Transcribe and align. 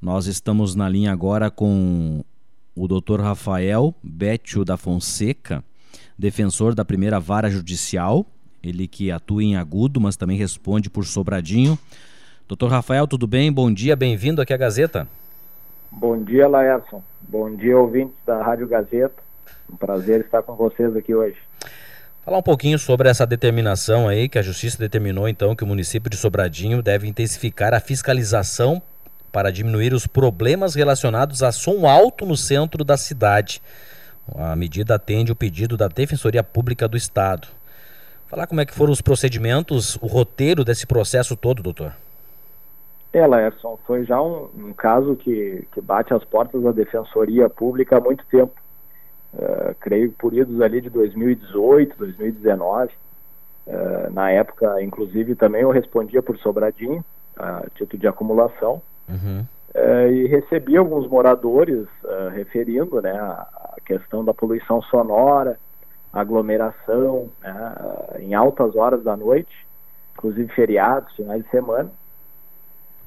Nós 0.00 0.26
estamos 0.26 0.74
na 0.74 0.88
linha 0.88 1.12
agora 1.12 1.50
com 1.50 2.24
o 2.74 2.88
Dr. 2.88 3.20
Rafael 3.20 3.94
Bétio 4.02 4.64
da 4.64 4.78
Fonseca, 4.78 5.62
defensor 6.18 6.74
da 6.74 6.86
primeira 6.86 7.20
vara 7.20 7.50
judicial, 7.50 8.24
ele 8.62 8.88
que 8.88 9.10
atua 9.10 9.44
em 9.44 9.56
agudo, 9.56 10.00
mas 10.00 10.16
também 10.16 10.38
responde 10.38 10.88
por 10.88 11.04
Sobradinho. 11.04 11.78
Doutor 12.48 12.70
Rafael, 12.70 13.06
tudo 13.06 13.26
bem? 13.26 13.52
Bom 13.52 13.70
dia, 13.70 13.94
bem-vindo 13.94 14.40
aqui 14.40 14.54
à 14.54 14.56
Gazeta. 14.56 15.06
Bom 15.90 16.24
dia, 16.24 16.48
Laércio. 16.48 17.04
Bom 17.20 17.54
dia, 17.54 17.78
ouvintes 17.78 18.16
da 18.26 18.42
Rádio 18.42 18.66
Gazeta. 18.66 19.22
Um 19.70 19.76
prazer 19.76 20.22
estar 20.22 20.42
com 20.42 20.56
vocês 20.56 20.96
aqui 20.96 21.14
hoje. 21.14 21.36
Falar 22.24 22.38
um 22.38 22.42
pouquinho 22.42 22.78
sobre 22.78 23.06
essa 23.06 23.26
determinação 23.26 24.08
aí, 24.08 24.30
que 24.30 24.38
a 24.38 24.42
Justiça 24.42 24.78
determinou 24.78 25.28
então 25.28 25.54
que 25.54 25.62
o 25.62 25.66
município 25.66 26.08
de 26.08 26.16
Sobradinho 26.16 26.82
deve 26.82 27.06
intensificar 27.06 27.74
a 27.74 27.80
fiscalização 27.80 28.82
para 29.32 29.52
diminuir 29.52 29.92
os 29.92 30.06
problemas 30.06 30.74
relacionados 30.74 31.42
a 31.42 31.52
som 31.52 31.86
alto 31.86 32.26
no 32.26 32.36
centro 32.36 32.84
da 32.84 32.96
cidade. 32.96 33.62
A 34.36 34.54
medida 34.54 34.94
atende 34.94 35.32
o 35.32 35.36
pedido 35.36 35.76
da 35.76 35.88
Defensoria 35.88 36.42
Pública 36.42 36.86
do 36.86 36.96
Estado. 36.96 37.48
Falar 38.28 38.46
como 38.46 38.60
é 38.60 38.66
que 38.66 38.74
foram 38.74 38.92
os 38.92 39.00
procedimentos, 39.00 39.96
o 39.96 40.06
roteiro 40.06 40.64
desse 40.64 40.86
processo 40.86 41.36
todo, 41.36 41.62
doutor. 41.62 41.92
É, 43.12 43.26
Laerson, 43.26 43.76
foi 43.84 44.04
já 44.04 44.22
um, 44.22 44.48
um 44.56 44.72
caso 44.72 45.16
que, 45.16 45.66
que 45.72 45.80
bate 45.80 46.14
as 46.14 46.24
portas 46.24 46.62
da 46.62 46.70
Defensoria 46.70 47.50
Pública 47.50 47.96
há 47.96 48.00
muito 48.00 48.24
tempo. 48.26 48.52
Uh, 49.34 49.74
creio 49.80 50.12
por 50.12 50.32
idos 50.32 50.60
ali 50.60 50.80
de 50.80 50.90
2018, 50.90 51.96
2019. 51.98 52.92
Uh, 53.66 54.12
na 54.12 54.30
época, 54.30 54.80
inclusive, 54.82 55.34
também 55.34 55.62
eu 55.62 55.70
respondia 55.70 56.22
por 56.22 56.38
Sobradinho, 56.38 57.04
a 57.36 57.64
título 57.74 58.00
de 58.00 58.06
acumulação. 58.06 58.80
Uhum. 59.10 59.46
Uh, 59.74 60.12
e 60.12 60.26
recebi 60.26 60.76
alguns 60.76 61.06
moradores 61.06 61.86
uh, 62.04 62.28
referindo 62.32 63.00
né, 63.00 63.12
a, 63.12 63.76
questão 63.84 64.24
da 64.24 64.34
poluição 64.34 64.82
sonora, 64.82 65.58
aglomeração, 66.12 67.28
né, 67.40 67.76
em 68.18 68.34
altas 68.34 68.74
horas 68.74 69.02
da 69.02 69.16
noite, 69.16 69.66
inclusive 70.14 70.52
feriados, 70.52 71.14
finais 71.14 71.44
de 71.44 71.50
semana. 71.50 71.90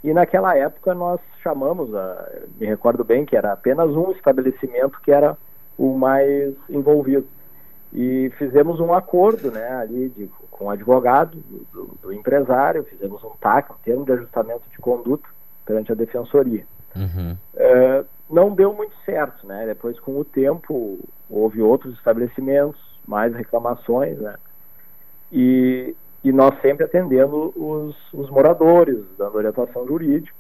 E 0.04 0.14
naquela 0.14 0.58
época 0.58 0.94
nós 0.94 1.20
chamamos, 1.42 1.90
me 2.60 2.66
recordo 2.66 3.04
bem 3.04 3.26
que 3.26 3.38
era 3.38 3.54
apenas 3.54 3.90
um 3.90 4.12
estabelecimento 4.12 5.00
que 5.02 5.12
era 5.12 5.38
o 5.78 5.98
mais 5.98 6.54
envolvido. 6.70 7.26
E 7.94 8.32
fizemos 8.38 8.80
um 8.80 8.94
acordo 8.94 9.52
né, 9.52 9.70
ali 9.76 10.10
de, 10.10 10.30
com 10.50 10.66
o 10.66 10.70
advogado 10.70 11.38
do, 11.38 11.66
do, 11.72 11.98
do 12.02 12.14
empresário, 12.14 12.84
fizemos 12.86 13.24
um 13.24 13.32
TAC, 13.40 13.72
um 13.72 13.76
termo 13.84 14.06
de 14.06 14.12
ajustamento 14.14 14.64
de 14.72 14.78
conduta, 14.80 15.28
perante 15.66 15.92
a 15.92 15.96
defensoria. 15.96 16.66
Uhum. 16.96 17.36
É, 17.56 18.04
não 18.30 18.54
deu 18.54 18.74
muito 18.74 18.96
certo, 19.06 19.46
né? 19.46 19.66
Depois, 19.66 20.00
com 20.00 20.18
o 20.20 20.26
tempo, 20.26 21.00
houve 21.30 21.62
outros 21.62 21.94
estabelecimentos, 21.96 22.80
mais 23.08 23.34
reclamações, 23.34 24.18
né? 24.20 24.36
E, 25.32 25.96
e 26.24 26.32
nós 26.32 26.60
sempre 26.62 26.86
atendendo 26.86 27.54
os, 27.56 27.96
os 28.14 28.30
moradores, 28.30 29.04
dando 29.18 29.36
orientação 29.36 29.86
jurídica. 29.88 30.36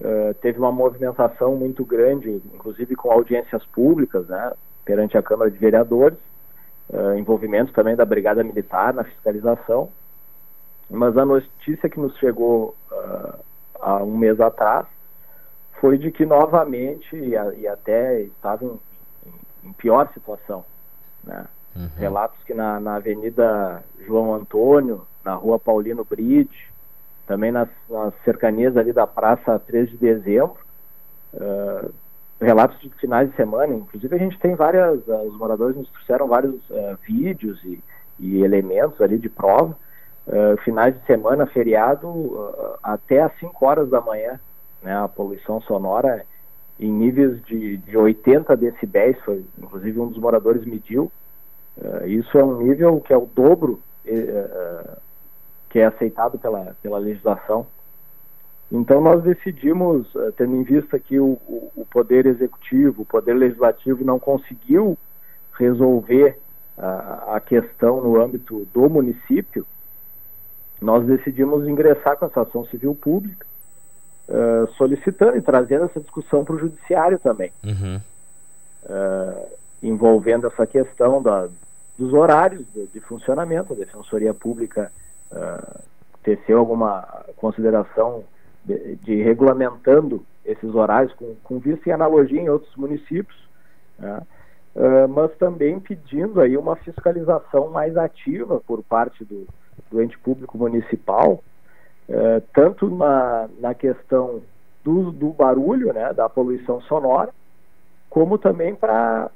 Uh, 0.00 0.32
teve 0.34 0.60
uma 0.60 0.70
movimentação 0.70 1.56
muito 1.56 1.84
grande, 1.84 2.40
inclusive 2.54 2.94
com 2.94 3.10
audiências 3.10 3.64
públicas, 3.66 4.28
né? 4.28 4.52
Perante 4.84 5.18
a 5.18 5.22
Câmara 5.22 5.50
de 5.50 5.58
Vereadores, 5.58 6.18
uh, 6.88 7.18
envolvimento 7.18 7.72
também 7.72 7.96
da 7.96 8.04
Brigada 8.04 8.44
Militar 8.44 8.94
na 8.94 9.02
fiscalização. 9.02 9.90
Mas 10.88 11.16
a 11.18 11.24
notícia 11.24 11.88
que 11.88 11.98
nos 11.98 12.16
chegou 12.18 12.76
uh, 12.92 13.38
há 13.80 14.02
um 14.02 14.16
mês 14.16 14.40
atrás, 14.40 14.86
foi 15.80 15.98
de 15.98 16.10
que 16.10 16.26
novamente, 16.26 17.16
e, 17.16 17.30
e 17.60 17.68
até 17.68 18.22
estava 18.22 18.64
em, 18.64 18.78
em, 19.26 19.68
em, 19.68 19.72
pior 19.72 20.10
situação, 20.12 20.64
né? 21.24 21.46
Uhum. 21.76 21.88
Relatos 21.96 22.42
que 22.44 22.54
na, 22.54 22.80
na 22.80 22.96
Avenida 22.96 23.84
João 24.04 24.34
Antônio, 24.34 25.06
na 25.24 25.34
Rua 25.34 25.58
Paulino 25.58 26.04
Bride, 26.04 26.68
também 27.26 27.52
nas, 27.52 27.68
nas, 27.88 28.12
cercanias 28.24 28.76
ali 28.76 28.92
da 28.92 29.06
Praça 29.06 29.58
3 29.60 29.90
de 29.90 29.96
Dezembro, 29.98 30.56
uh, 31.34 31.92
relatos 32.40 32.80
de 32.80 32.88
finais 32.94 33.30
de 33.30 33.36
semana, 33.36 33.74
inclusive 33.74 34.14
a 34.16 34.18
gente 34.18 34.38
tem 34.38 34.54
várias, 34.54 35.06
uh, 35.06 35.28
os 35.28 35.36
moradores 35.36 35.76
nos 35.76 35.88
trouxeram 35.90 36.26
vários 36.26 36.54
uh, 36.70 36.98
vídeos 37.02 37.62
e, 37.64 37.80
e, 38.18 38.42
elementos 38.42 39.00
ali 39.00 39.18
de 39.18 39.28
prova, 39.28 39.76
uh, 40.28 40.56
finais 40.62 40.94
de 40.94 41.04
semana, 41.06 41.46
feriado, 41.46 42.06
uh, 42.06 42.78
até 42.82 43.22
às 43.22 43.36
5 43.38 43.64
horas 43.64 43.88
da 43.88 44.00
manhã. 44.00 44.38
Né, 44.82 44.96
a 44.96 45.08
poluição 45.08 45.60
sonora 45.62 46.24
em 46.78 46.88
níveis 46.88 47.42
de, 47.46 47.78
de 47.78 47.96
80 47.96 48.56
decibéis, 48.56 49.18
foi, 49.24 49.44
inclusive 49.58 49.98
um 49.98 50.08
dos 50.08 50.18
moradores 50.18 50.64
mediu. 50.64 51.10
Uh, 51.76 52.06
isso 52.06 52.38
é 52.38 52.44
um 52.44 52.58
nível 52.58 53.00
que 53.00 53.12
é 53.12 53.16
o 53.16 53.28
dobro 53.34 53.80
que 55.68 55.78
é 55.78 55.84
aceitado 55.84 56.38
pela, 56.38 56.74
pela 56.82 56.96
legislação. 56.96 57.66
Então 58.72 59.02
nós 59.02 59.22
decidimos, 59.22 60.10
tendo 60.38 60.56
em 60.56 60.62
vista 60.62 60.98
que 60.98 61.20
o, 61.20 61.38
o, 61.46 61.70
o 61.76 61.84
Poder 61.84 62.24
Executivo, 62.24 63.02
o 63.02 63.04
Poder 63.04 63.34
Legislativo 63.34 64.02
não 64.02 64.18
conseguiu 64.18 64.96
resolver 65.58 66.38
a 66.78 67.38
questão 67.44 68.00
no 68.00 68.18
âmbito 68.18 68.66
do 68.72 68.88
município, 68.88 69.66
nós 70.80 71.04
decidimos 71.04 71.66
ingressar 71.66 72.16
com 72.16 72.26
essa 72.26 72.42
ação 72.42 72.64
civil 72.66 72.94
pública, 72.94 73.46
uh, 74.28 74.70
solicitando 74.74 75.36
e 75.36 75.42
trazendo 75.42 75.86
essa 75.86 76.00
discussão 76.00 76.44
para 76.44 76.54
o 76.54 76.58
judiciário 76.58 77.18
também, 77.18 77.52
uhum. 77.64 78.00
uh, 78.84 79.48
envolvendo 79.82 80.46
essa 80.46 80.66
questão 80.66 81.20
da, 81.20 81.48
dos 81.98 82.12
horários 82.12 82.64
de, 82.72 82.86
de, 82.86 83.00
funcionamento. 83.00 83.72
A 83.72 83.76
Defensoria 83.76 84.32
Pública 84.32 84.92
uh, 85.32 85.80
teceu 86.22 86.58
alguma 86.58 87.24
consideração 87.36 88.22
de, 88.64 88.96
de, 88.96 89.22
regulamentando 89.22 90.24
esses 90.44 90.74
horários 90.74 91.12
com, 91.14 91.34
com 91.42 91.58
vista 91.58 91.88
e 91.88 91.92
analogia 91.92 92.40
em 92.40 92.48
outros 92.48 92.74
municípios, 92.76 93.36
né? 93.98 94.22
mas 95.10 95.36
também 95.38 95.80
pedindo 95.80 96.40
aí 96.40 96.56
uma 96.56 96.76
fiscalização 96.76 97.68
mais 97.68 97.96
ativa 97.96 98.60
por 98.60 98.80
parte 98.84 99.24
do, 99.24 99.44
do 99.90 100.02
ente 100.02 100.18
público 100.18 100.56
municipal, 100.58 101.42
eh, 102.08 102.42
tanto 102.54 102.88
na, 102.88 103.48
na 103.60 103.74
questão 103.74 104.42
do, 104.84 105.12
do 105.12 105.30
barulho, 105.30 105.92
né, 105.92 106.12
da 106.12 106.28
poluição 106.28 106.80
sonora, 106.82 107.30
como 108.08 108.38
também 108.38 108.74
para 108.74 109.30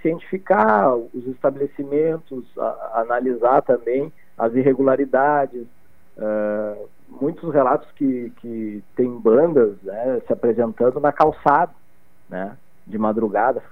cientificar 0.00 0.94
os 0.94 1.26
estabelecimentos, 1.26 2.46
a, 2.58 3.00
analisar 3.00 3.60
também 3.62 4.10
as 4.38 4.54
irregularidades, 4.54 5.66
uh, 6.16 6.88
muitos 7.08 7.52
relatos 7.52 7.90
que, 7.92 8.32
que 8.38 8.82
tem 8.94 9.10
bandas 9.18 9.76
né, 9.82 10.20
se 10.26 10.32
apresentando 10.32 10.98
na 10.98 11.12
calçada, 11.12 11.72
né, 12.28 12.56
de 12.86 12.96
madrugada. 12.96 13.62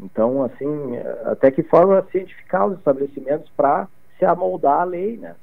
Então, 0.00 0.42
assim, 0.42 0.96
até 1.24 1.50
que 1.50 1.62
forma 1.62 2.06
cientificar 2.10 2.66
os 2.66 2.78
estabelecimentos 2.78 3.50
para 3.56 3.88
se 4.18 4.24
amoldar 4.24 4.80
à 4.80 4.84
lei, 4.84 5.16
né? 5.16 5.34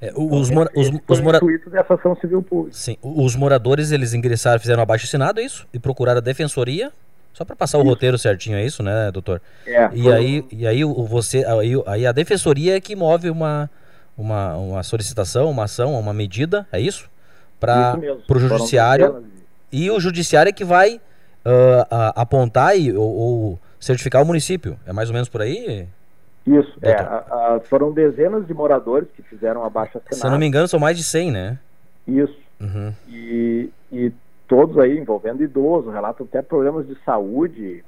É, 0.00 0.08
então, 0.08 0.32
os, 0.32 0.50
mora 0.50 0.70
os, 0.74 0.90
os 1.06 1.20
mora 1.20 1.40
dessa 1.66 1.94
ação 1.94 2.16
civil 2.16 2.42
pública. 2.42 2.76
Sim, 2.76 2.96
os 3.02 3.36
moradores 3.36 3.92
eles 3.92 4.14
ingressaram, 4.14 4.58
fizeram 4.58 4.82
abaixo 4.82 5.04
assinado, 5.04 5.40
é 5.40 5.44
isso? 5.44 5.66
E 5.74 5.78
procuraram 5.78 6.18
a 6.18 6.22
defensoria? 6.22 6.90
Só 7.34 7.44
para 7.44 7.54
passar 7.54 7.78
isso. 7.78 7.86
o 7.86 7.88
roteiro 7.88 8.18
certinho, 8.18 8.56
é 8.56 8.64
isso, 8.64 8.82
né, 8.82 9.10
doutor? 9.12 9.40
É. 9.66 9.90
E 9.92 10.10
aí, 10.10 10.44
e 10.50 10.66
aí 10.66 10.84
você, 10.84 11.44
aí, 11.44 11.72
aí 11.86 12.06
a 12.06 12.12
defensoria 12.12 12.76
é 12.76 12.80
que 12.80 12.96
move 12.96 13.30
uma, 13.30 13.70
uma, 14.16 14.56
uma 14.56 14.82
solicitação, 14.82 15.50
uma 15.50 15.64
ação, 15.64 15.98
uma 15.98 16.14
medida, 16.14 16.66
é 16.72 16.80
isso? 16.80 17.08
Para 17.58 17.98
o 18.28 18.38
judiciário. 18.38 19.24
E 19.70 19.90
o 19.90 20.00
judiciário 20.00 20.48
é 20.50 20.52
que 20.52 20.64
vai 20.64 20.96
uh, 20.96 22.12
apontar 22.16 22.76
e, 22.76 22.92
ou, 22.92 23.10
ou 23.10 23.58
certificar 23.78 24.22
o 24.22 24.26
município. 24.26 24.78
É 24.86 24.92
mais 24.92 25.10
ou 25.10 25.14
menos 25.14 25.28
por 25.28 25.42
aí? 25.42 25.86
Isso, 26.46 26.78
é, 26.82 26.94
a, 26.94 27.56
a, 27.56 27.60
foram 27.60 27.92
dezenas 27.92 28.46
de 28.46 28.54
moradores 28.54 29.08
que 29.14 29.22
fizeram 29.22 29.64
a 29.64 29.70
baixa 29.70 30.00
Se 30.10 30.24
eu 30.24 30.30
não 30.30 30.38
me 30.38 30.46
engano, 30.46 30.66
são 30.66 30.80
mais 30.80 30.96
de 30.96 31.04
100, 31.04 31.30
né? 31.30 31.58
Isso. 32.06 32.38
Uhum. 32.60 32.92
E, 33.08 33.70
e 33.92 34.12
todos 34.48 34.78
aí 34.78 34.98
envolvendo 34.98 35.42
idosos, 35.42 35.92
relatam 35.92 36.26
até 36.26 36.42
problemas 36.42 36.86
de 36.86 36.96
saúde, 37.04 37.84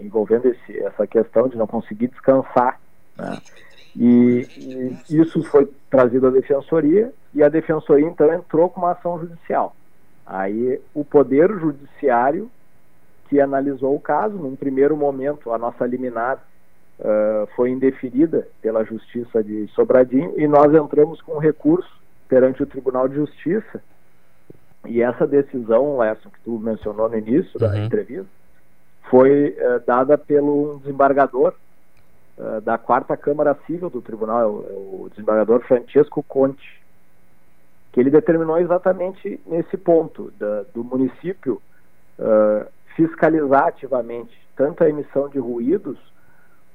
envolvendo 0.00 0.46
esse, 0.48 0.78
essa 0.78 1.06
questão 1.06 1.48
de 1.48 1.56
não 1.56 1.66
conseguir 1.66 2.08
descansar. 2.08 2.80
Né? 3.16 3.38
E, 3.96 4.46
e, 4.56 5.20
isso 5.20 5.42
foi 5.44 5.68
trazido 5.88 6.28
à 6.28 6.30
defensoria 6.30 7.12
e 7.34 7.42
a 7.42 7.48
defensoria 7.48 8.06
então 8.06 8.32
entrou 8.32 8.68
com 8.68 8.80
uma 8.80 8.92
ação 8.92 9.18
judicial. 9.18 9.74
Aí 10.26 10.80
o 10.94 11.04
poder 11.04 11.50
judiciário 11.58 12.50
que 13.28 13.40
analisou 13.40 13.94
o 13.94 14.00
caso, 14.00 14.36
num 14.36 14.56
primeiro 14.56 14.96
momento 14.96 15.52
a 15.52 15.58
nossa 15.58 15.86
liminar 15.86 16.44
uh, 17.00 17.46
foi 17.56 17.70
indeferida 17.70 18.46
pela 18.60 18.84
Justiça 18.84 19.42
de 19.42 19.66
Sobradinho 19.68 20.34
e 20.36 20.46
nós 20.46 20.72
entramos 20.74 21.20
com 21.22 21.34
um 21.34 21.38
recurso 21.38 21.90
perante 22.28 22.62
o 22.62 22.66
Tribunal 22.66 23.08
de 23.08 23.16
Justiça 23.16 23.82
E 24.86 25.02
essa 25.02 25.26
decisão, 25.26 25.98
Lerson, 25.98 26.30
que 26.30 26.40
tu 26.44 26.58
mencionou 26.58 27.08
no 27.08 27.18
início 27.18 27.58
da 27.58 27.70
uhum. 27.70 27.84
entrevista, 27.84 28.30
foi 29.10 29.56
uh, 29.58 29.80
dada 29.86 30.16
pelo 30.16 30.78
desembargador 30.78 31.54
uh, 32.38 32.60
da 32.60 32.78
quarta 32.78 33.16
Câmara 33.16 33.56
Civil 33.66 33.90
do 33.90 34.00
Tribunal, 34.00 34.50
o, 34.50 35.04
o 35.04 35.10
desembargador 35.10 35.60
Francesco 35.62 36.22
Conte, 36.22 36.80
que 37.92 38.00
ele 38.00 38.10
determinou 38.10 38.58
exatamente 38.58 39.40
nesse 39.46 39.76
ponto 39.76 40.32
da, 40.38 40.62
do 40.72 40.84
município 40.84 41.60
uh, 42.18 42.66
fiscalizar 42.94 43.68
ativamente 43.68 44.38
tanto 44.56 44.84
a 44.84 44.88
emissão 44.88 45.28
de 45.28 45.38
ruídos 45.38 45.98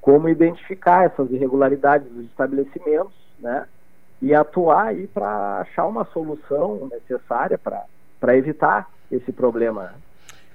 como 0.06 0.28
identificar 0.28 1.06
essas 1.06 1.28
irregularidades 1.32 2.08
dos 2.12 2.26
estabelecimentos, 2.26 3.12
né? 3.40 3.66
E 4.22 4.32
atuar 4.32 4.86
aí 4.86 5.08
para 5.08 5.62
achar 5.62 5.84
uma 5.84 6.04
solução 6.12 6.88
necessária 6.92 7.58
para 7.58 8.36
evitar 8.36 8.88
esse 9.10 9.32
problema. 9.32 9.94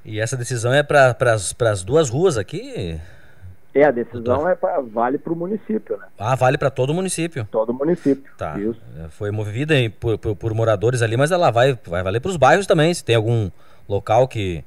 E 0.05 0.21
essa 0.21 0.37
decisão 0.37 0.73
é 0.73 0.81
para 0.81 1.17
as 1.33 1.83
duas 1.83 2.09
ruas 2.09 2.37
aqui? 2.37 2.97
É, 3.75 3.83
a 3.83 3.91
decisão 3.91 4.47
é 4.47 4.55
pra, 4.55 4.79
vale 4.79 5.17
para 5.17 5.33
o 5.33 5.35
município, 5.35 5.97
né? 5.97 6.05
Ah, 6.17 6.35
vale 6.35 6.57
para 6.57 6.69
todo 6.69 6.91
o 6.91 6.93
município? 6.93 7.45
Todo 7.51 7.71
o 7.71 7.73
município. 7.73 8.31
Tá. 8.37 8.57
Isso. 8.57 8.81
É, 9.03 9.09
foi 9.09 9.31
movida 9.31 9.75
por, 9.99 10.17
por, 10.17 10.33
por, 10.33 10.53
moradores 10.53 11.01
ali, 11.01 11.17
mas 11.17 11.29
ela 11.29 11.51
vai, 11.51 11.77
vai 11.85 12.01
valer 12.01 12.21
para 12.21 12.31
os 12.31 12.37
bairros 12.37 12.65
também. 12.65 12.93
Se 12.93 13.03
tem 13.03 13.17
algum 13.17 13.51
local 13.87 14.29
que, 14.29 14.63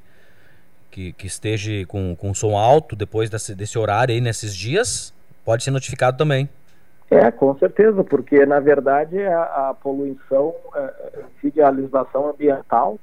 que, 0.95 1.11
que 1.11 1.27
esteja 1.27 1.85
com, 1.87 2.15
com 2.15 2.33
som 2.33 2.57
alto 2.57 2.95
depois 2.95 3.29
desse, 3.29 3.53
desse 3.53 3.77
horário 3.77 4.15
aí, 4.15 4.21
nesses 4.21 4.55
dias, 4.55 5.13
pode 5.43 5.61
ser 5.61 5.71
notificado 5.71 6.17
também. 6.17 6.47
É, 7.11 7.29
com 7.31 7.55
certeza, 7.57 8.01
porque 8.01 8.45
na 8.45 8.61
verdade 8.61 9.21
a, 9.21 9.69
a 9.69 9.73
poluição 9.73 10.55
é, 10.73 11.61
a 11.61 11.69
legislação 11.69 12.29
ambiental 12.29 12.97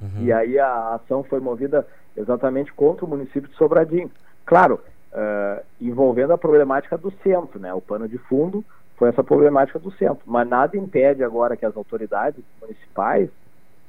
uhum. 0.00 0.22
e 0.22 0.32
aí 0.32 0.58
a 0.60 0.94
ação 0.94 1.24
foi 1.24 1.40
movida 1.40 1.84
exatamente 2.16 2.72
contra 2.72 3.04
o 3.04 3.08
município 3.08 3.48
de 3.48 3.56
Sobradinho. 3.56 4.10
Claro, 4.46 4.80
uh, 5.12 5.62
envolvendo 5.80 6.32
a 6.32 6.38
problemática 6.38 6.96
do 6.96 7.12
centro, 7.22 7.58
né? 7.58 7.74
O 7.74 7.80
pano 7.80 8.08
de 8.08 8.16
fundo 8.16 8.64
foi 8.96 9.10
essa 9.10 9.22
problemática 9.22 9.78
do 9.78 9.90
centro, 9.92 10.22
mas 10.24 10.48
nada 10.48 10.76
impede 10.76 11.22
agora 11.22 11.56
que 11.56 11.66
as 11.66 11.76
autoridades 11.76 12.42
municipais 12.60 13.28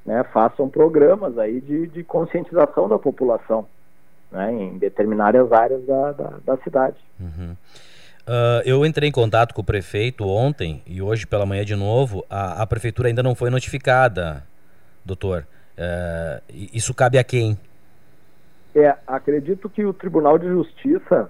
né, 0.10 0.24
façam 0.34 0.68
programas 0.68 1.38
aí 1.38 1.62
de, 1.62 1.86
de 1.86 2.04
conscientização 2.04 2.90
da 2.90 2.98
população 2.98 3.68
né, 4.32 4.52
em 4.52 4.76
determinadas 4.80 5.52
áreas 5.52 5.86
da, 5.86 6.12
da, 6.14 6.34
da 6.44 6.58
cidade. 6.64 6.98
Uhum. 7.20 7.52
Uh, 7.52 8.62
eu 8.66 8.84
entrei 8.84 9.08
em 9.08 9.12
contato 9.12 9.54
com 9.54 9.62
o 9.62 9.64
prefeito 9.64 10.28
ontem 10.28 10.82
e 10.88 11.00
hoje 11.00 11.28
pela 11.28 11.46
manhã 11.46 11.64
de 11.64 11.76
novo. 11.76 12.26
A, 12.28 12.64
a 12.64 12.66
prefeitura 12.66 13.08
ainda 13.08 13.22
não 13.22 13.36
foi 13.36 13.52
notificada, 13.52 14.44
doutor. 15.06 15.46
Uh, 15.78 16.42
isso 16.74 16.92
cabe 16.92 17.20
a 17.20 17.24
quem? 17.24 17.56
É, 18.74 18.96
acredito 19.06 19.70
que 19.70 19.86
o 19.86 19.94
Tribunal 19.94 20.40
de 20.40 20.48
Justiça 20.48 21.30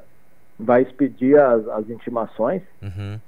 vai 0.57 0.83
expedir 0.83 1.37
as, 1.37 1.67
as 1.67 1.89
intimações, 1.89 2.61
uhum. 2.81 3.19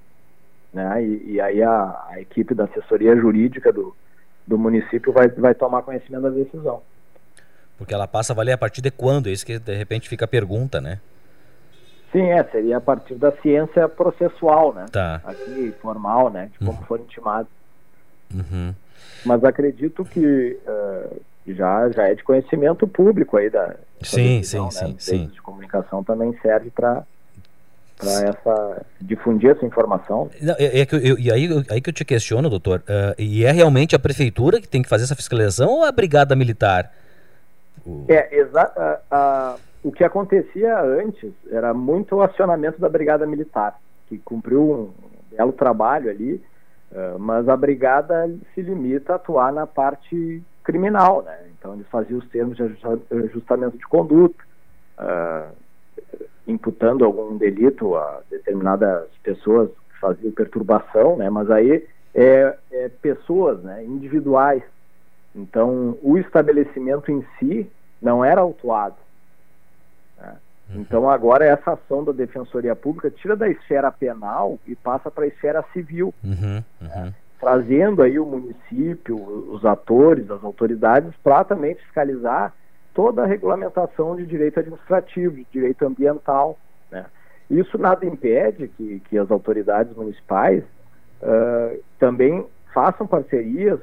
né? 0.73 1.03
E, 1.03 1.33
e 1.33 1.41
aí 1.41 1.61
a, 1.61 2.05
a, 2.09 2.21
equipe 2.21 2.55
da 2.55 2.63
assessoria 2.63 3.17
jurídica 3.17 3.73
do, 3.73 3.93
do 4.51 4.57
município 4.57 5.13
vai, 5.13 5.29
vai 5.29 5.55
tomar 5.55 5.81
conhecimento 5.81 6.23
da 6.23 6.29
decisão. 6.29 6.81
Porque 7.77 7.93
ela 7.93 8.07
passa 8.07 8.33
a 8.33 8.35
valer 8.35 8.51
a 8.51 8.57
partir 8.57 8.81
de 8.81 8.91
quando? 8.91 9.27
É 9.27 9.31
isso 9.31 9.45
que 9.45 9.57
de 9.57 9.75
repente 9.75 10.09
fica 10.09 10.25
a 10.25 10.27
pergunta, 10.27 10.81
né? 10.81 10.99
Sim, 12.11 12.29
é, 12.29 12.43
seria 12.43 12.77
a 12.77 12.81
partir 12.81 13.15
da 13.15 13.31
ciência 13.37 13.87
processual, 13.87 14.73
né? 14.73 14.85
Tá. 14.91 15.21
Aqui, 15.23 15.73
formal, 15.81 16.29
né? 16.29 16.49
De 16.51 16.59
como 16.59 16.77
uhum. 16.77 16.85
for 16.85 16.99
intimado. 16.99 17.47
Uhum. 18.33 18.75
Mas 19.25 19.43
acredito 19.43 20.03
que 20.03 20.59
uh, 20.67 21.21
já, 21.47 21.89
já 21.89 22.09
é 22.09 22.13
de 22.13 22.23
conhecimento 22.23 22.85
público 22.85 23.37
aí 23.37 23.49
da 23.49 23.75
sim, 24.01 24.39
decisão, 24.39 24.69
sim, 24.69 24.83
né? 24.83 24.95
sim, 24.99 25.17
sim. 25.17 25.27
de 25.27 25.41
comunicação 25.41 26.03
também 26.03 26.37
serve 26.41 26.69
para 26.69 27.03
para 28.01 28.29
essa 28.29 28.85
difundir 28.99 29.51
essa 29.51 29.65
informação. 29.65 30.29
Não, 30.41 30.55
é, 30.57 30.81
é 30.81 30.85
que 30.85 30.95
eu, 30.95 31.17
e 31.17 31.31
aí, 31.31 31.47
aí 31.69 31.79
que 31.79 31.89
eu 31.89 31.93
te 31.93 32.03
questiono, 32.03 32.49
doutor, 32.49 32.79
uh, 32.81 33.15
e 33.17 33.45
é 33.45 33.51
realmente 33.51 33.95
a 33.95 33.99
prefeitura 33.99 34.59
que 34.59 34.67
tem 34.67 34.81
que 34.81 34.89
fazer 34.89 35.03
essa 35.03 35.15
fiscalização 35.15 35.69
ou 35.69 35.83
a 35.83 35.91
brigada 35.91 36.35
militar? 36.35 36.91
O... 37.85 38.05
É, 38.09 38.35
exato. 38.35 38.79
Uh, 38.79 39.55
uh, 39.55 39.59
o 39.83 39.91
que 39.91 40.03
acontecia 40.03 40.79
antes 40.81 41.31
era 41.51 41.73
muito 41.73 42.15
o 42.15 42.21
acionamento 42.21 42.79
da 42.81 42.89
brigada 42.89 43.25
militar, 43.25 43.79
que 44.07 44.17
cumpriu 44.17 44.93
um 45.31 45.35
belo 45.35 45.53
trabalho 45.53 46.09
ali, 46.09 46.43
mas 47.17 47.47
a 47.47 47.55
brigada 47.55 48.29
se 48.53 48.61
limita 48.61 49.13
a 49.13 49.15
atuar 49.15 49.53
na 49.53 49.65
parte 49.65 50.43
criminal, 50.63 51.23
né? 51.23 51.37
Então 51.57 51.73
eles 51.75 51.87
faziam 51.87 52.19
os 52.19 52.27
termos 52.29 52.57
de 52.57 52.63
ajustamento 52.63 53.77
de 53.77 53.87
conduta, 53.87 54.43
uh, 54.99 55.53
imputando 56.51 57.05
algum 57.05 57.37
delito 57.37 57.95
a 57.95 58.21
determinadas 58.29 59.07
pessoas 59.23 59.69
que 59.69 59.99
faziam 59.99 60.31
perturbação, 60.31 61.17
né? 61.17 61.29
Mas 61.29 61.49
aí 61.49 61.87
é, 62.13 62.55
é 62.71 62.89
pessoas, 62.89 63.61
né? 63.63 63.83
Individuais. 63.83 64.63
Então 65.35 65.97
o 66.01 66.17
estabelecimento 66.17 67.11
em 67.11 67.25
si 67.39 67.69
não 68.01 68.23
era 68.23 68.41
autuado. 68.41 68.97
Né? 70.19 70.35
Uhum. 70.69 70.81
Então 70.81 71.09
agora 71.09 71.45
essa 71.45 71.73
ação 71.73 72.03
da 72.03 72.11
Defensoria 72.11 72.75
Pública 72.75 73.09
tira 73.09 73.35
da 73.35 73.47
esfera 73.47 73.91
penal 73.91 74.59
e 74.67 74.75
passa 74.75 75.09
para 75.09 75.23
a 75.23 75.27
esfera 75.27 75.63
civil. 75.73 76.13
Uhum, 76.23 76.63
uhum. 76.81 76.87
Né? 76.87 77.13
trazendo 77.41 78.03
aí 78.03 78.19
o 78.19 78.25
município, 78.25 79.17
os 79.17 79.65
atores, 79.65 80.29
as 80.29 80.43
autoridades, 80.43 81.11
para 81.23 81.43
também 81.43 81.73
fiscalizar 81.73 82.53
toda 82.93 83.23
a 83.23 83.25
regulamentação 83.25 84.15
de 84.15 84.25
direito 84.25 84.59
administrativo, 84.59 85.35
de 85.35 85.47
direito 85.51 85.85
ambiental. 85.85 86.57
Né? 86.91 87.05
Isso 87.49 87.77
nada 87.77 88.05
impede 88.05 88.67
que, 88.69 89.01
que 89.09 89.17
as 89.17 89.29
autoridades 89.31 89.95
municipais 89.95 90.63
uh, 91.21 91.83
também 91.99 92.45
façam 92.73 93.07
parcerias 93.07 93.79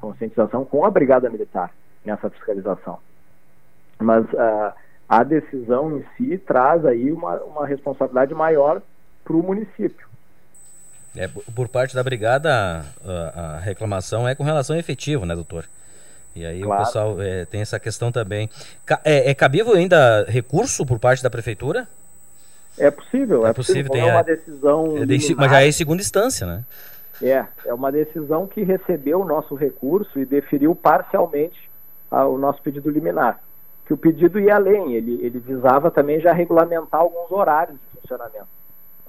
conscientização 0.00 0.64
com 0.64 0.84
a 0.84 0.90
Brigada 0.90 1.28
Militar 1.28 1.70
nessa 2.04 2.30
fiscalização. 2.30 2.98
Mas 3.98 4.24
uh, 4.32 4.72
a 5.08 5.22
decisão 5.22 5.98
em 5.98 6.04
si 6.16 6.38
traz 6.38 6.84
aí 6.86 7.12
uma, 7.12 7.36
uma 7.42 7.66
responsabilidade 7.66 8.34
maior 8.34 8.80
para 9.22 9.36
o 9.36 9.42
município. 9.42 10.08
É, 11.16 11.28
por 11.28 11.68
parte 11.68 11.94
da 11.94 12.02
brigada, 12.02 12.84
a, 13.04 13.56
a, 13.56 13.58
reclamação 13.58 14.28
é 14.28 14.34
com 14.34 14.44
relação 14.44 14.76
ao 14.76 14.80
efetivo, 14.80 15.26
né, 15.26 15.34
doutor? 15.34 15.64
E 16.34 16.46
aí 16.46 16.60
claro. 16.62 16.82
o 16.82 16.84
pessoal 16.86 17.20
é, 17.20 17.44
tem 17.44 17.60
essa 17.60 17.78
questão 17.80 18.12
também. 18.12 18.48
É, 19.04 19.30
é, 19.30 19.34
cabível 19.34 19.74
ainda 19.74 20.24
recurso 20.28 20.86
por 20.86 20.98
parte 20.98 21.22
da 21.22 21.30
prefeitura? 21.30 21.88
É 22.78 22.90
possível, 22.90 23.46
é, 23.46 23.50
é 23.50 23.52
possível. 23.52 23.90
Tem 23.90 24.08
é 24.08 24.12
uma 24.12 24.22
decisão. 24.22 24.96
É 24.98 25.04
de, 25.04 25.34
mas 25.34 25.50
já 25.50 25.62
é 25.62 25.68
em 25.68 25.72
segunda 25.72 26.00
instância, 26.00 26.46
né? 26.46 26.64
É, 27.22 27.44
é 27.66 27.74
uma 27.74 27.92
decisão 27.92 28.46
que 28.46 28.62
recebeu 28.62 29.20
o 29.20 29.24
nosso 29.24 29.54
recurso 29.54 30.18
e 30.18 30.24
deferiu 30.24 30.74
parcialmente 30.74 31.68
a, 32.10 32.26
o 32.26 32.38
nosso 32.38 32.62
pedido 32.62 32.90
liminar. 32.90 33.40
Que 33.84 33.92
o 33.92 33.96
pedido 33.96 34.38
ia 34.38 34.54
além, 34.54 34.94
ele, 34.94 35.18
ele 35.20 35.38
visava 35.38 35.90
também 35.90 36.20
já 36.20 36.32
regulamentar 36.32 37.00
alguns 37.00 37.30
horários 37.30 37.76
de 37.76 38.00
funcionamento. 38.00 38.46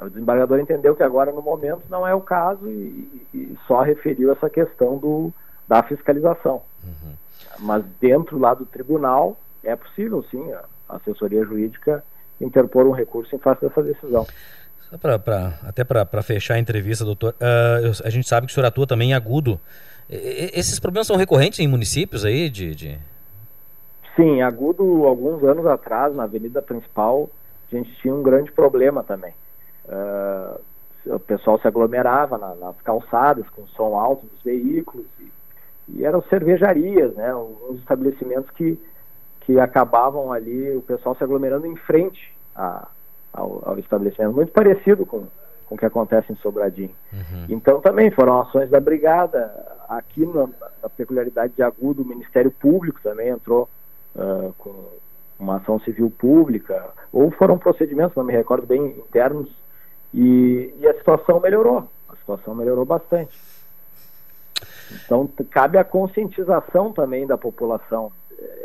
O 0.01 0.09
desembargador 0.09 0.59
entendeu 0.59 0.95
que 0.95 1.03
agora, 1.03 1.31
no 1.31 1.41
momento, 1.41 1.83
não 1.87 2.05
é 2.05 2.13
o 2.13 2.21
caso 2.21 2.67
e, 2.67 3.27
e 3.33 3.57
só 3.67 3.81
referiu 3.81 4.31
essa 4.31 4.49
questão 4.49 4.97
do, 4.97 5.31
da 5.67 5.83
fiscalização. 5.83 6.63
Uhum. 6.83 7.13
Mas 7.59 7.83
dentro 7.99 8.39
lá 8.39 8.53
do 8.53 8.65
tribunal, 8.65 9.37
é 9.63 9.75
possível, 9.75 10.23
sim, 10.29 10.51
a 10.53 10.95
assessoria 10.95 11.43
jurídica 11.43 12.03
interpor 12.39 12.87
um 12.87 12.91
recurso 12.91 13.35
em 13.35 13.39
face 13.39 13.61
dessa 13.61 13.83
decisão. 13.83 14.25
Pra, 14.99 15.17
pra, 15.17 15.53
até 15.63 15.83
para 15.83 16.21
fechar 16.21 16.55
a 16.55 16.59
entrevista, 16.59 17.05
doutor, 17.05 17.33
uh, 17.33 18.01
a 18.03 18.09
gente 18.09 18.27
sabe 18.27 18.47
que 18.47 18.51
o 18.51 18.53
senhor 18.53 18.65
atua 18.65 18.85
também 18.85 19.11
em 19.11 19.13
agudo. 19.13 19.59
E, 20.09 20.51
esses 20.53 20.79
problemas 20.79 21.07
são 21.07 21.15
recorrentes 21.15 21.59
em 21.59 21.67
municípios 21.67 22.25
aí? 22.25 22.49
De, 22.49 22.75
de... 22.75 22.99
Sim, 24.15 24.41
agudo, 24.41 25.05
alguns 25.05 25.43
anos 25.43 25.65
atrás, 25.65 26.13
na 26.13 26.23
avenida 26.23 26.61
principal, 26.61 27.29
a 27.71 27.75
gente 27.75 27.89
tinha 28.01 28.13
um 28.13 28.21
grande 28.21 28.51
problema 28.51 29.01
também. 29.03 29.33
Uh, 29.85 30.59
o 31.05 31.19
pessoal 31.19 31.59
se 31.59 31.67
aglomerava 31.67 32.37
na, 32.37 32.53
nas 32.55 32.75
calçadas 32.81 33.47
com 33.49 33.65
som 33.67 33.95
alto 33.97 34.25
dos 34.25 34.43
veículos 34.43 35.05
e, 35.19 35.31
e 35.87 36.05
eram 36.05 36.21
cervejarias, 36.23 37.13
né, 37.15 37.33
uns 37.35 37.79
estabelecimentos 37.79 38.49
que, 38.51 38.79
que 39.41 39.59
acabavam 39.59 40.31
ali, 40.31 40.75
o 40.75 40.81
pessoal 40.81 41.15
se 41.15 41.23
aglomerando 41.23 41.65
em 41.65 41.75
frente 41.75 42.33
a, 42.55 42.87
ao, 43.33 43.61
ao, 43.65 43.79
estabelecimento, 43.79 44.33
muito 44.33 44.51
parecido 44.51 45.05
com, 45.05 45.25
com 45.65 45.75
o 45.75 45.77
que 45.77 45.85
acontece 45.85 46.31
em 46.31 46.35
Sobradinho. 46.37 46.95
Uhum. 47.11 47.45
Então 47.49 47.81
também 47.81 48.11
foram 48.11 48.41
ações 48.41 48.69
da 48.69 48.79
brigada, 48.79 49.51
aqui 49.89 50.25
na, 50.25 50.47
na 50.81 50.89
peculiaridade 50.89 51.53
de 51.53 51.63
agudo, 51.63 52.03
o 52.03 52.07
Ministério 52.07 52.51
Público 52.51 52.99
também 53.03 53.29
entrou 53.29 53.67
uh, 54.15 54.53
com 54.57 54.73
uma 55.37 55.57
ação 55.57 55.79
civil 55.79 56.11
pública, 56.11 56.89
ou 57.11 57.31
foram 57.31 57.57
procedimentos, 57.57 58.15
não 58.15 58.23
me 58.23 58.31
recordo 58.31 58.67
bem, 58.67 58.85
internos 58.85 59.49
e, 60.13 60.73
e 60.79 60.87
a 60.87 60.93
situação 60.93 61.39
melhorou. 61.39 61.89
A 62.07 62.15
situação 62.15 62.53
melhorou 62.53 62.85
bastante. 62.85 63.35
Então, 65.05 65.29
cabe 65.49 65.77
a 65.77 65.83
conscientização 65.83 66.91
também 66.91 67.25
da 67.25 67.37
população. 67.37 68.11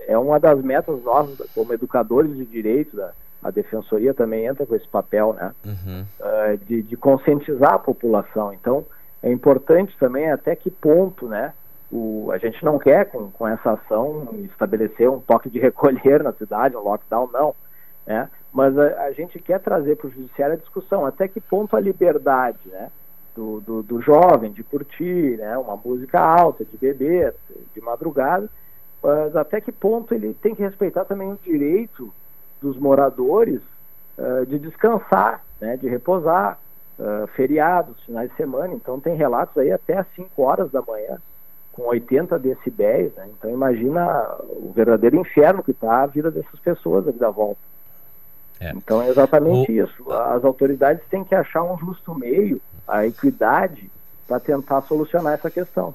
É 0.07 0.17
uma 0.17 0.39
das 0.41 0.61
metas 0.63 1.03
nossas, 1.03 1.51
como 1.55 1.73
educadores 1.73 2.35
de 2.37 2.45
direito, 2.45 2.97
da, 2.97 3.13
a 3.43 3.51
defensoria 3.51 4.15
também 4.15 4.47
entra 4.47 4.67
com 4.67 4.75
esse 4.75 4.89
papel, 4.89 5.33
né? 5.35 5.53
Uhum. 5.65 6.05
Uh, 6.21 6.59
de, 6.65 6.83
de, 6.83 6.97
conscientizar 6.97 7.75
a 7.75 7.79
população. 7.79 8.53
Então, 8.53 8.85
é 9.23 9.31
importante 9.31 9.97
também 9.99 10.31
até 10.31 10.57
que 10.57 10.71
ponto, 10.71 11.29
né? 11.29 11.53
O, 11.91 12.31
a 12.33 12.39
gente 12.39 12.65
não 12.65 12.79
quer, 12.79 13.07
com, 13.07 13.31
com 13.31 13.47
essa 13.47 13.73
ação, 13.73 14.29
estabelecer 14.51 15.09
um 15.09 15.21
toque 15.21 15.49
de 15.49 15.59
recolher 15.61 16.23
na 16.23 16.33
cidade, 16.33 16.77
um 16.77 16.81
lockdown, 16.81 17.31
não. 17.33 17.55
Né? 18.05 18.29
Mas 18.53 18.77
a, 18.77 19.05
a 19.05 19.13
gente 19.13 19.39
quer 19.39 19.61
trazer 19.61 19.97
para 19.97 20.09
o 20.09 20.11
judiciário 20.11 20.55
a 20.55 20.59
discussão 20.59 21.07
até 21.07 21.29
que 21.29 21.41
ponto 21.41 21.77
a 21.77 21.81
liberdade, 21.81 22.59
né? 22.67 22.91
Do, 23.37 23.61
do, 23.61 23.83
do, 23.83 24.01
jovem 24.01 24.51
de 24.51 24.63
curtir 24.65 25.37
né, 25.37 25.59
uma 25.59 25.77
música 25.77 26.19
alta, 26.19 26.65
de 26.65 26.75
beber, 26.79 27.35
de 27.75 27.81
madrugada, 27.83 28.49
mas 29.03 29.37
até 29.37 29.61
que 29.61 29.71
ponto 29.71 30.15
ele 30.15 30.33
tem 30.41 30.55
que 30.55 30.63
respeitar 30.63 31.05
também 31.05 31.31
o 31.31 31.39
direito 31.45 32.11
dos 32.63 32.79
moradores 32.79 33.61
uh, 34.17 34.47
de 34.47 34.59
descansar, 34.59 35.45
né, 35.61 35.77
de 35.77 35.87
reposar, 35.87 36.59
uh, 36.99 37.27
feriados, 37.29 38.03
finais 38.05 38.31
de 38.31 38.37
semana. 38.37 38.75
Então 38.75 38.99
tem 38.99 39.15
relatos 39.15 39.57
aí 39.59 39.71
até 39.71 39.99
às 39.99 40.07
5 40.15 40.43
horas 40.43 40.71
da 40.71 40.83
manhã, 40.83 41.19
com 41.73 41.83
80 41.83 42.39
decibéis. 42.39 43.15
Né? 43.15 43.29
Então 43.37 43.51
imagina 43.51 44.35
o 44.49 44.73
verdadeiro 44.75 45.17
inferno 45.17 45.63
que 45.63 45.73
está 45.73 46.03
a 46.03 46.07
vida 46.07 46.31
dessas 46.31 46.59
pessoas 46.61 47.07
ali 47.07 47.19
da 47.19 47.31
volta. 47.31 47.61
É. 48.61 48.71
Então 48.71 49.03
é 49.03 49.09
exatamente 49.09 49.71
o... 49.71 49.85
isso. 49.85 50.11
As 50.11 50.45
autoridades 50.45 51.05
têm 51.11 51.25
que 51.25 51.35
achar 51.35 51.63
um 51.63 51.79
justo 51.79 52.15
meio, 52.15 52.61
a 52.87 53.07
equidade, 53.07 53.91
para 54.27 54.41
tentar 54.41 54.83
solucionar 54.83 55.35
essa 55.35 55.51
questão. 55.51 55.95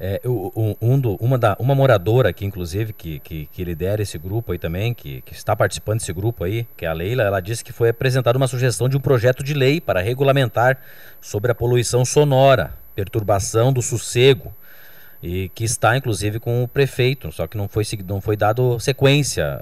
É, 0.00 0.20
um, 0.24 0.76
um 0.80 1.00
do, 1.00 1.16
uma, 1.16 1.36
da, 1.36 1.56
uma 1.58 1.74
moradora 1.74 2.28
aqui, 2.28 2.44
inclusive, 2.44 2.92
que, 2.92 3.18
que, 3.18 3.46
que 3.46 3.64
lidera 3.64 4.00
esse 4.00 4.16
grupo 4.16 4.52
aí 4.52 4.58
também, 4.58 4.94
que, 4.94 5.22
que 5.22 5.32
está 5.32 5.56
participando 5.56 5.98
desse 5.98 6.12
grupo 6.12 6.44
aí, 6.44 6.68
que 6.76 6.84
é 6.86 6.88
a 6.88 6.92
Leila, 6.92 7.24
ela 7.24 7.40
disse 7.40 7.64
que 7.64 7.72
foi 7.72 7.88
apresentada 7.88 8.38
uma 8.38 8.46
sugestão 8.46 8.88
de 8.88 8.96
um 8.96 9.00
projeto 9.00 9.42
de 9.42 9.54
lei 9.54 9.80
para 9.80 10.00
regulamentar 10.00 10.78
sobre 11.20 11.50
a 11.50 11.54
poluição 11.54 12.04
sonora, 12.04 12.74
perturbação 12.94 13.72
do 13.72 13.82
sossego, 13.82 14.54
e 15.20 15.48
que 15.48 15.64
está, 15.64 15.96
inclusive, 15.96 16.38
com 16.38 16.62
o 16.62 16.68
prefeito, 16.68 17.32
só 17.32 17.48
que 17.48 17.56
não 17.56 17.66
foi, 17.66 17.82
não 18.06 18.20
foi 18.20 18.36
dado 18.36 18.78
sequência. 18.78 19.60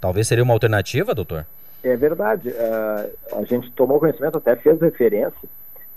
Talvez 0.00 0.26
seria 0.26 0.42
uma 0.42 0.54
alternativa, 0.54 1.14
doutor? 1.14 1.46
É 1.82 1.96
verdade. 1.96 2.48
Uh, 2.48 3.38
a 3.38 3.44
gente 3.44 3.70
tomou 3.72 3.98
conhecimento, 3.98 4.38
até 4.38 4.54
fez 4.56 4.80
referência. 4.80 5.48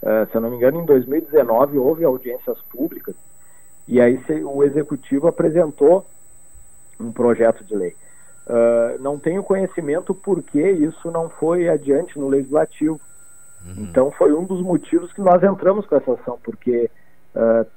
Uh, 0.02 0.30
se 0.30 0.36
eu 0.36 0.42
não 0.42 0.50
me 0.50 0.58
engano, 0.58 0.82
em 0.82 0.86
2019 0.86 1.78
houve 1.78 2.04
audiências 2.04 2.60
públicas 2.70 3.16
e 3.88 4.02
aí 4.02 4.20
o 4.44 4.64
executivo 4.64 5.28
apresentou 5.28 6.06
um 7.00 7.12
projeto 7.12 7.64
de 7.64 7.76
lei. 7.76 7.96
Uh, 8.48 9.02
não 9.02 9.20
tenho 9.20 9.44
conhecimento 9.44 10.14
por 10.14 10.42
que 10.42 10.62
isso 10.62 11.12
não 11.12 11.30
foi 11.30 11.70
adiante 11.70 12.18
no 12.18 12.28
legislativo. 12.28 13.00
Uhum. 13.66 13.84
Então 13.84 14.12
foi 14.12 14.34
um 14.34 14.44
dos 14.44 14.62
motivos 14.62 15.12
que 15.14 15.22
nós 15.22 15.44
entramos 15.44 15.86
com 15.86 15.96
essa 15.96 16.14
ação, 16.14 16.40
porque 16.44 16.90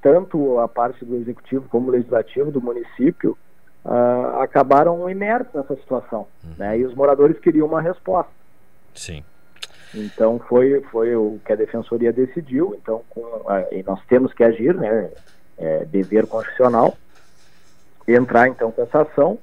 tanto 0.00 0.60
a 0.60 0.68
parte 0.68 1.04
do 1.04 1.16
executivo 1.16 1.68
como 1.68 1.88
o 1.88 1.90
legislativo 1.90 2.52
do 2.52 2.60
município 2.60 3.36
uh, 3.84 4.40
acabaram 4.40 5.08
inertes 5.08 5.52
nessa 5.54 5.74
situação, 5.76 6.26
uhum. 6.44 6.50
né? 6.58 6.78
E 6.78 6.84
os 6.84 6.94
moradores 6.94 7.38
queriam 7.38 7.66
uma 7.66 7.80
resposta. 7.80 8.30
Sim. 8.94 9.24
Então 9.94 10.38
foi 10.48 10.80
foi 10.90 11.16
o 11.16 11.40
que 11.44 11.52
a 11.52 11.56
defensoria 11.56 12.12
decidiu. 12.12 12.76
Então 12.80 13.02
com, 13.08 13.22
e 13.72 13.82
nós 13.82 14.00
temos 14.06 14.32
que 14.32 14.44
agir, 14.44 14.74
né? 14.74 15.10
é, 15.58 15.84
dever 15.84 16.26
constitucional, 16.26 16.96
entrar 18.06 18.48
então 18.48 18.70
com 18.70 18.82
essa 18.82 19.02
ação, 19.02 19.38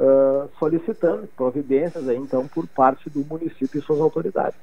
uh, 0.00 0.48
solicitando 0.58 1.28
providências 1.36 2.08
aí, 2.08 2.16
então 2.16 2.48
por 2.48 2.66
parte 2.66 3.10
do 3.10 3.24
município 3.24 3.78
e 3.78 3.82
suas 3.82 4.00
autoridades. 4.00 4.58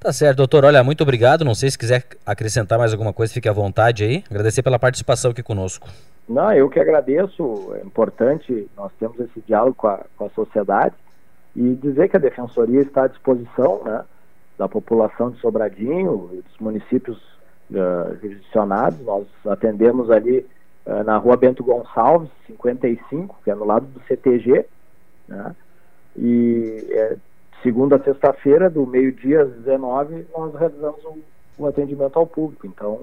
Tá 0.00 0.12
certo, 0.12 0.36
doutor. 0.38 0.64
Olha, 0.64 0.84
muito 0.84 1.02
obrigado. 1.02 1.44
Não 1.44 1.54
sei 1.54 1.70
se 1.70 1.78
quiser 1.78 2.04
acrescentar 2.24 2.78
mais 2.78 2.92
alguma 2.92 3.12
coisa, 3.12 3.32
fique 3.32 3.48
à 3.48 3.52
vontade 3.52 4.04
aí. 4.04 4.24
Agradecer 4.30 4.62
pela 4.62 4.78
participação 4.78 5.32
aqui 5.32 5.42
conosco. 5.42 5.88
Não, 6.28 6.52
eu 6.52 6.68
que 6.68 6.78
agradeço. 6.78 7.74
É 7.74 7.84
importante 7.84 8.68
nós 8.76 8.92
temos 9.00 9.18
esse 9.18 9.40
diálogo 9.46 9.74
com 9.74 9.88
a, 9.88 10.00
com 10.16 10.26
a 10.26 10.30
sociedade 10.30 10.94
e 11.56 11.74
dizer 11.74 12.08
que 12.08 12.16
a 12.16 12.20
Defensoria 12.20 12.80
está 12.80 13.04
à 13.04 13.08
disposição 13.08 13.82
né, 13.84 14.04
da 14.56 14.68
população 14.68 15.30
de 15.30 15.40
Sobradinho 15.40 16.30
e 16.32 16.42
dos 16.42 16.58
municípios 16.60 17.18
uh. 17.70 19.04
Nós 19.04 19.26
atendemos 19.46 20.10
ali 20.10 20.46
uh, 20.86 21.02
na 21.04 21.16
rua 21.16 21.36
Bento 21.36 21.64
Gonçalves, 21.64 22.30
55, 22.46 23.40
que 23.42 23.50
é 23.50 23.54
no 23.54 23.64
lado 23.64 23.86
do 23.86 24.00
CTG. 24.06 24.64
Né? 25.26 25.56
E 26.16 26.86
é, 26.90 27.16
segunda 27.62 27.96
a 27.96 28.02
sexta-feira, 28.02 28.68
do 28.70 28.86
meio-dia 28.86 29.42
às 29.42 29.50
19, 29.52 30.26
nós 30.36 30.54
realizamos 30.54 31.04
o, 31.04 31.18
o 31.58 31.66
atendimento 31.66 32.18
ao 32.18 32.26
público. 32.26 32.66
Então, 32.66 33.00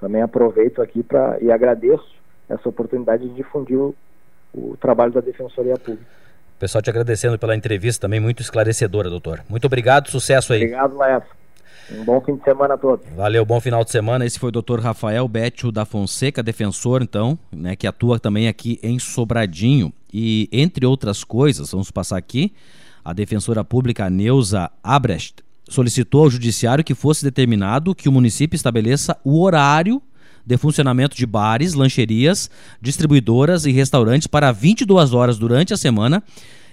também 0.00 0.22
aproveito 0.22 0.80
aqui 0.80 1.02
para 1.02 1.38
e 1.40 1.50
agradeço 1.50 2.08
essa 2.48 2.68
oportunidade 2.68 3.28
de 3.28 3.34
difundir 3.34 3.78
o, 3.78 3.94
o 4.54 4.76
trabalho 4.80 5.12
da 5.12 5.20
Defensoria 5.20 5.76
Pública. 5.76 6.06
Pessoal 6.58 6.82
te 6.82 6.90
agradecendo 6.90 7.38
pela 7.38 7.54
entrevista 7.54 8.02
também 8.02 8.18
muito 8.18 8.42
esclarecedora, 8.42 9.08
doutor. 9.08 9.42
Muito 9.48 9.66
obrigado, 9.66 10.10
sucesso 10.10 10.52
aí. 10.52 10.62
Obrigado, 10.62 10.96
Laércio. 10.96 11.38
Um 11.90 12.04
bom 12.04 12.20
fim 12.20 12.36
de 12.36 12.42
semana 12.42 12.74
a 12.74 12.78
todos. 12.78 13.06
Valeu, 13.14 13.44
bom 13.44 13.60
final 13.60 13.82
de 13.84 13.90
semana. 13.90 14.26
Esse 14.26 14.38
foi 14.38 14.48
o 14.48 14.52
doutor 14.52 14.80
Rafael 14.80 15.26
Bétio 15.26 15.72
da 15.72 15.84
Fonseca, 15.84 16.42
defensor, 16.42 17.00
então, 17.00 17.38
né, 17.50 17.76
que 17.76 17.86
atua 17.86 18.18
também 18.18 18.48
aqui 18.48 18.78
em 18.82 18.98
Sobradinho. 18.98 19.92
E, 20.12 20.48
entre 20.52 20.84
outras 20.84 21.24
coisas, 21.24 21.70
vamos 21.70 21.90
passar 21.90 22.18
aqui, 22.18 22.52
a 23.08 23.14
defensora 23.14 23.64
pública 23.64 24.10
Neuza 24.10 24.70
Abrecht 24.84 25.36
solicitou 25.66 26.24
ao 26.24 26.30
judiciário 26.30 26.84
que 26.84 26.94
fosse 26.94 27.24
determinado 27.24 27.94
que 27.94 28.06
o 28.06 28.12
município 28.12 28.54
estabeleça 28.54 29.16
o 29.24 29.42
horário 29.42 30.02
de 30.44 30.58
funcionamento 30.58 31.16
de 31.16 31.24
bares, 31.24 31.72
lancherias, 31.72 32.50
distribuidoras 32.82 33.64
e 33.64 33.72
restaurantes 33.72 34.26
para 34.26 34.52
22 34.52 35.14
horas 35.14 35.38
durante 35.38 35.72
a 35.72 35.76
semana 35.78 36.22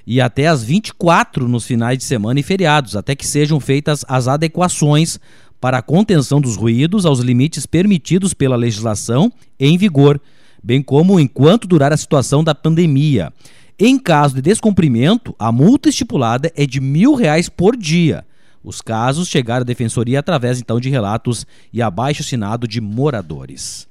e 0.05 0.19
até 0.19 0.47
às 0.47 0.61
24 0.61 1.47
nos 1.47 1.65
finais 1.65 1.97
de 1.97 2.03
semana 2.03 2.37
e 2.37 2.43
feriados, 2.43 2.97
até 2.97 3.15
que 3.15 3.25
sejam 3.25 3.57
feitas 3.61 4.03
as 4.05 4.27
adequações 4.27 5.17
para 5.61 5.77
a 5.77 5.81
contenção 5.81 6.41
dos 6.41 6.57
ruídos 6.57 7.05
aos 7.05 7.21
limites 7.21 7.65
permitidos 7.65 8.33
pela 8.33 8.57
legislação 8.57 9.31
em 9.57 9.77
vigor, 9.77 10.19
bem 10.61 10.81
como 10.81 11.17
enquanto 11.17 11.65
durar 11.65 11.93
a 11.93 11.97
situação 11.97 12.43
da 12.43 12.53
pandemia. 12.53 13.31
Em 13.77 13.99
caso 13.99 14.35
de 14.35 14.41
descumprimento, 14.41 15.35
a 15.37 15.51
multa 15.51 15.89
estipulada 15.89 16.49
é 16.55 16.65
de 16.65 16.79
mil 16.79 17.13
reais 17.13 17.49
por 17.49 17.75
dia. 17.75 18.25
Os 18.63 18.81
casos 18.81 19.27
chegaram 19.27 19.63
à 19.63 19.65
defensoria 19.65 20.19
através 20.19 20.59
então 20.61 20.79
de 20.79 20.89
relatos 20.89 21.45
e 21.73 21.81
abaixo 21.81 22.21
assinado 22.21 22.69
de 22.69 22.79
moradores. 22.79 23.85